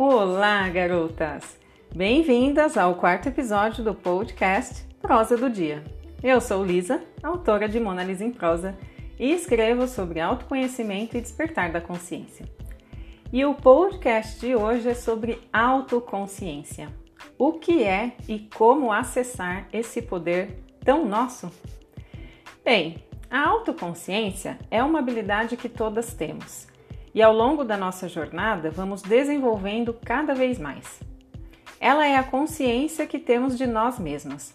[0.00, 1.58] Olá, garotas!
[1.92, 5.82] Bem-vindas ao quarto episódio do podcast Prosa do Dia.
[6.22, 8.78] Eu sou Lisa, autora de Mona Lisa em Prosa,
[9.18, 12.46] e escrevo sobre autoconhecimento e despertar da consciência.
[13.32, 16.94] E o podcast de hoje é sobre autoconsciência.
[17.36, 21.50] O que é e como acessar esse poder tão nosso?
[22.64, 26.68] Bem, a autoconsciência é uma habilidade que todas temos
[27.18, 31.00] e ao longo da nossa jornada vamos desenvolvendo cada vez mais.
[31.80, 34.54] Ela é a consciência que temos de nós mesmas.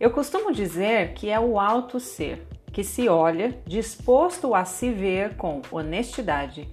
[0.00, 5.36] Eu costumo dizer que é o alto ser, que se olha disposto a se ver
[5.36, 6.68] com honestidade,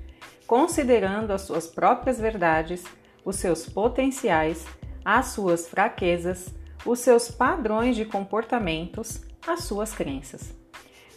[0.47, 2.83] considerando as suas próprias verdades,
[3.23, 4.66] os seus potenciais,
[5.05, 6.52] as suas fraquezas,
[6.83, 10.52] os seus padrões de comportamentos, as suas crenças.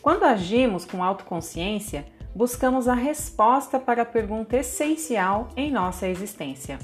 [0.02, 6.78] Quando agimos com autoconsciência, buscamos a resposta para a pergunta essencial em nossa existência: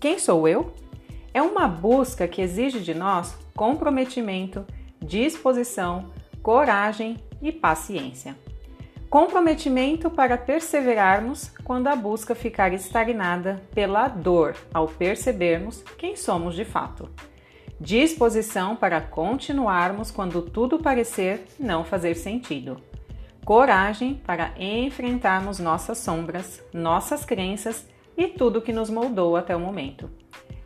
[0.00, 0.74] Quem sou eu?
[1.32, 4.66] É uma busca que exige de nós comprometimento,
[5.00, 6.10] disposição,
[6.42, 8.36] coragem e paciência.
[9.08, 16.64] Comprometimento para perseverarmos quando a busca ficar estagnada pela dor ao percebermos quem somos de
[16.64, 17.08] fato.
[17.80, 22.87] Disposição para continuarmos quando tudo parecer não fazer sentido
[23.48, 30.10] coragem para enfrentarmos nossas sombras, nossas crenças e tudo que nos moldou até o momento.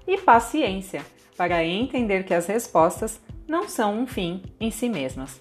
[0.05, 5.41] E paciência para entender que as respostas não são um fim em si mesmas.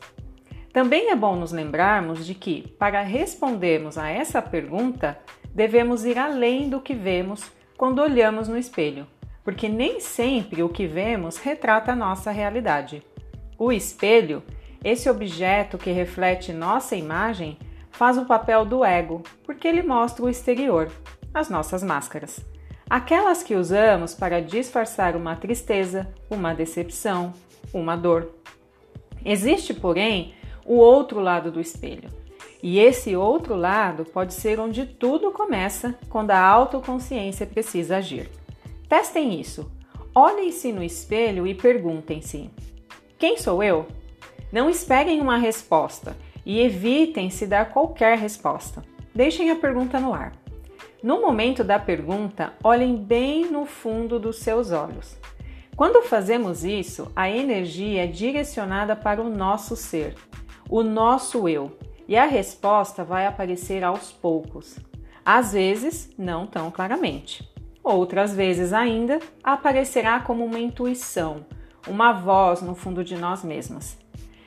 [0.71, 5.17] Também é bom nos lembrarmos de que, para respondermos a essa pergunta,
[5.51, 9.07] devemos ir além do que vemos quando olhamos no espelho,
[9.43, 13.01] porque nem sempre o que vemos retrata a nossa realidade.
[13.57, 14.43] O espelho
[14.83, 17.57] esse objeto que reflete nossa imagem
[17.91, 20.91] faz o papel do ego, porque ele mostra o exterior,
[21.33, 22.39] as nossas máscaras.
[22.89, 27.33] Aquelas que usamos para disfarçar uma tristeza, uma decepção,
[27.73, 28.31] uma dor.
[29.23, 30.33] Existe, porém,
[30.65, 32.09] o outro lado do espelho.
[32.61, 38.29] E esse outro lado pode ser onde tudo começa quando a autoconsciência precisa agir.
[38.89, 39.71] Testem isso.
[40.13, 42.49] Olhem-se no espelho e perguntem-se:
[43.17, 43.87] quem sou eu?
[44.51, 48.83] Não esperem uma resposta e evitem se dar qualquer resposta.
[49.13, 50.33] Deixem a pergunta no ar.
[51.01, 55.17] No momento da pergunta, olhem bem no fundo dos seus olhos.
[55.75, 60.15] Quando fazemos isso, a energia é direcionada para o nosso ser,
[60.69, 61.75] o nosso eu,
[62.07, 64.77] e a resposta vai aparecer aos poucos.
[65.25, 67.49] Às vezes, não tão claramente.
[67.83, 71.45] Outras vezes ainda, aparecerá como uma intuição,
[71.87, 74.00] uma voz no fundo de nós mesmas.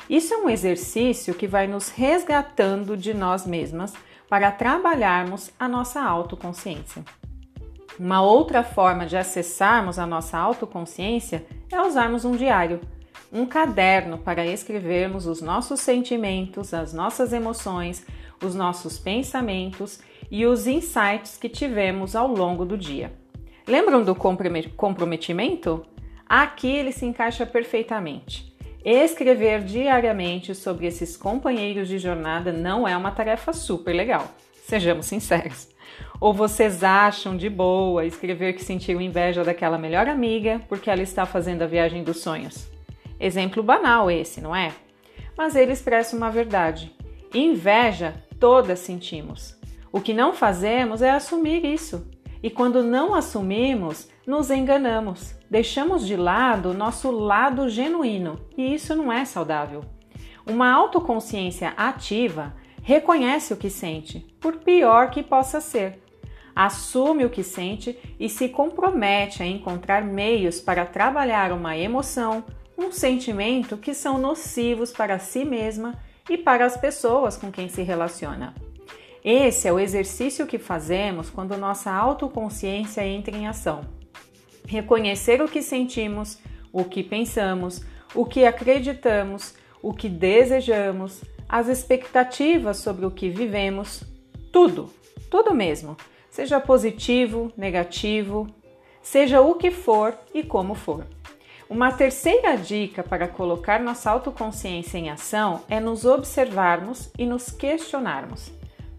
[0.08, 3.94] Isso é um exercício que vai nos resgatando de nós mesmas
[4.28, 7.04] para trabalharmos a nossa autoconsciência.
[7.98, 12.80] Uma outra forma de acessarmos a nossa autoconsciência é usarmos um diário,
[13.32, 18.04] um caderno para escrevermos os nossos sentimentos, as nossas emoções,
[18.42, 20.00] os nossos pensamentos
[20.30, 23.12] e os insights que tivemos ao longo do dia.
[23.66, 25.86] Lembram do comprometimento?
[26.28, 28.53] Aqui ele se encaixa perfeitamente.
[28.84, 34.28] Escrever diariamente sobre esses companheiros de jornada não é uma tarefa super legal,
[34.66, 35.68] sejamos sinceros.
[36.20, 41.24] Ou vocês acham de boa escrever que sentiram inveja daquela melhor amiga porque ela está
[41.24, 42.68] fazendo a viagem dos sonhos?
[43.18, 44.70] Exemplo banal esse, não é?
[45.34, 46.94] Mas ele expressa uma verdade.
[47.32, 49.58] Inveja todas sentimos.
[49.90, 52.06] O que não fazemos é assumir isso.
[52.44, 58.94] E quando não assumimos, nos enganamos, deixamos de lado o nosso lado genuíno e isso
[58.94, 59.82] não é saudável.
[60.46, 66.02] Uma autoconsciência ativa reconhece o que sente, por pior que possa ser.
[66.54, 72.44] Assume o que sente e se compromete a encontrar meios para trabalhar uma emoção,
[72.76, 77.80] um sentimento que são nocivos para si mesma e para as pessoas com quem se
[77.80, 78.52] relaciona.
[79.24, 83.80] Esse é o exercício que fazemos quando nossa autoconsciência entra em ação.
[84.66, 86.38] Reconhecer o que sentimos,
[86.70, 87.82] o que pensamos,
[88.14, 94.02] o que acreditamos, o que desejamos, as expectativas sobre o que vivemos,
[94.52, 94.90] tudo,
[95.30, 95.96] tudo mesmo,
[96.28, 98.46] seja positivo, negativo,
[99.00, 101.06] seja o que for e como for.
[101.66, 108.52] Uma terceira dica para colocar nossa autoconsciência em ação é nos observarmos e nos questionarmos.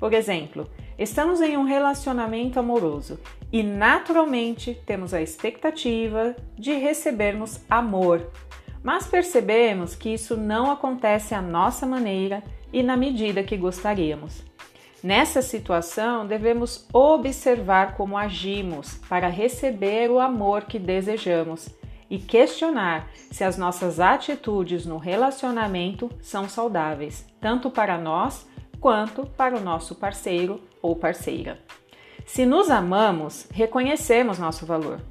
[0.05, 0.69] Por exemplo,
[0.99, 3.19] estamos em um relacionamento amoroso
[3.51, 8.29] e naturalmente temos a expectativa de recebermos amor,
[8.83, 14.43] mas percebemos que isso não acontece à nossa maneira e na medida que gostaríamos.
[15.01, 21.67] Nessa situação, devemos observar como agimos para receber o amor que desejamos
[22.11, 28.45] e questionar se as nossas atitudes no relacionamento são saudáveis, tanto para nós
[28.85, 31.57] quanto para o nosso parceiro ou parceira.
[32.23, 35.01] Se nos amamos, reconhecemos nosso valor.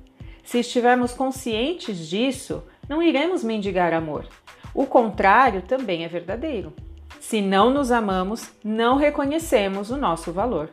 [0.44, 4.28] Se estivermos conscientes disso, não iremos mendigar amor.
[4.72, 6.72] O contrário também é verdadeiro.
[7.18, 10.70] Se não nos amamos, não reconhecemos o nosso valor.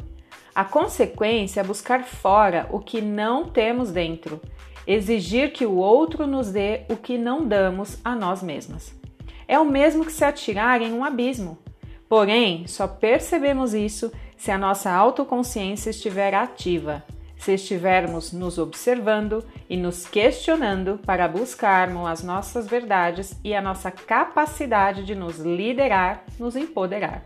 [0.54, 4.39] A consequência é buscar fora o que não temos dentro
[4.86, 8.94] exigir que o outro nos dê o que não damos a nós mesmas.
[9.47, 11.57] É o mesmo que se atirar em um abismo.
[12.12, 17.06] Porém, só percebemos isso se a nossa autoconsciência estiver ativa,
[17.38, 23.90] se estivermos nos observando e nos questionando para buscarmos as nossas verdades e a nossa
[23.92, 27.24] capacidade de nos liderar, nos empoderar.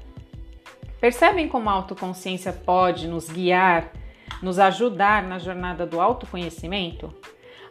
[1.01, 3.91] Percebem como a autoconsciência pode nos guiar,
[4.39, 7.11] nos ajudar na jornada do autoconhecimento?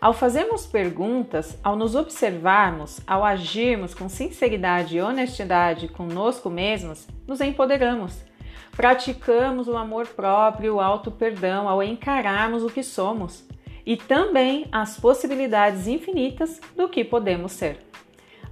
[0.04, 7.40] Ao fazermos perguntas, ao nos observarmos, ao agirmos com sinceridade e honestidade conosco mesmos, nos
[7.40, 8.22] empoderamos.
[8.76, 13.48] Praticamos o amor próprio o auto-perdão ao encararmos o que somos
[13.86, 17.78] e também as possibilidades infinitas do que podemos ser.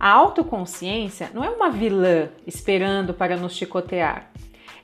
[0.00, 4.30] A autoconsciência não é uma vilã esperando para nos chicotear.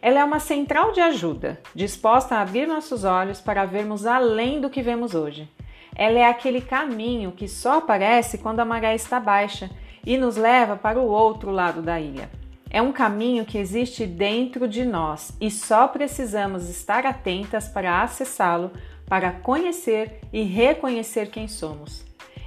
[0.02, 4.68] Ela é uma central de ajuda, disposta a abrir nossos olhos para vermos além do
[4.68, 5.48] que vemos hoje.
[5.94, 9.70] Ela é aquele caminho que só aparece quando a maré está baixa
[10.04, 12.30] e nos leva para o outro lado da ilha.
[12.70, 18.70] É um caminho que existe dentro de nós e só precisamos estar atentas para acessá-lo,
[19.06, 22.04] para conhecer e reconhecer quem somos.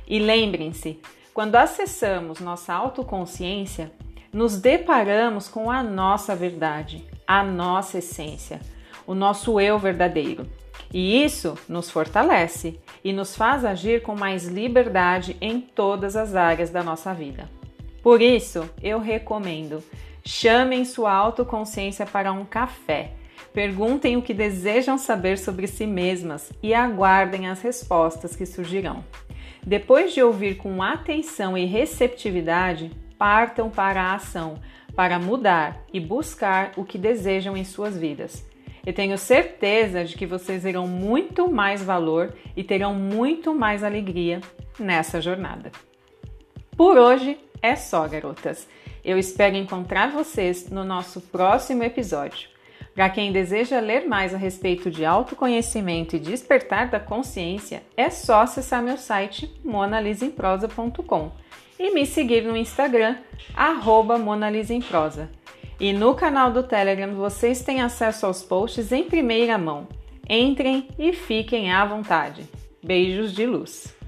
[0.08, 1.00] E lembrem-se,
[1.34, 3.92] quando acessamos nossa autoconsciência,
[4.32, 8.60] nos deparamos com a nossa verdade, a nossa essência,
[9.08, 10.46] o nosso eu verdadeiro.
[10.94, 16.70] E isso nos fortalece e nos faz agir com mais liberdade em todas as áreas
[16.70, 17.50] da nossa vida.
[18.04, 19.84] Por isso, eu recomendo:
[20.26, 23.12] chamem sua autoconsciência para um café.
[23.54, 29.04] Perguntem o que desejam saber sobre si mesmas e aguardem as respostas que surgirão.
[29.64, 34.56] Depois de ouvir com atenção e receptividade, partam para a ação,
[34.96, 38.44] para mudar e buscar o que desejam em suas vidas.
[38.86, 44.42] Eu tenho certeza de que vocês verão muito mais valor e terão muito mais alegria
[44.80, 45.72] nessa jornada.
[46.76, 48.68] Por hoje é só, garotas.
[49.04, 52.50] Eu espero encontrar vocês no nosso próximo episódio.
[52.94, 58.42] Para quem deseja ler mais a respeito de autoconhecimento e despertar da consciência, é só
[58.42, 61.32] acessar meu site monalisemprosa.com
[61.80, 63.16] e me seguir no Instagram,
[63.56, 65.30] arroba monalisemprosa.
[65.82, 69.88] E no canal do Telegram vocês têm acesso aos posts em primeira mão.
[70.30, 72.48] Entrem e fiquem à vontade.
[72.84, 74.01] Beijos de luz!